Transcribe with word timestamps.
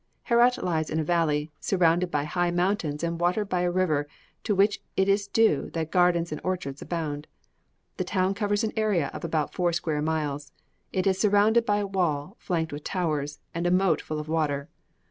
Herat 0.29 0.63
lies 0.63 0.89
in 0.89 0.99
a 0.99 1.03
valley, 1.03 1.51
surrounded 1.59 2.09
by 2.09 2.23
high 2.23 2.49
mountains 2.49 3.03
and 3.03 3.21
watered 3.21 3.49
by 3.49 3.61
a 3.61 3.69
river, 3.69 4.07
to 4.43 4.55
which 4.55 4.81
it 4.97 5.07
is 5.07 5.27
due 5.27 5.69
that 5.75 5.91
gardens 5.91 6.31
and 6.31 6.41
orchards 6.43 6.81
abound. 6.81 7.27
The 7.97 8.03
town 8.03 8.33
covers 8.33 8.63
an 8.63 8.73
area 8.75 9.11
of 9.13 9.23
about 9.23 9.53
four 9.53 9.71
square 9.73 10.01
miles; 10.01 10.53
it 10.91 11.05
is 11.05 11.19
surrounded 11.19 11.67
by 11.67 11.77
a 11.77 11.85
wall 11.85 12.35
flanked 12.39 12.73
with 12.73 12.83
towers, 12.83 13.41
and 13.53 13.67
a 13.67 13.69
moat 13.69 14.01
full 14.01 14.19
of 14.19 14.27
water. 14.27 14.69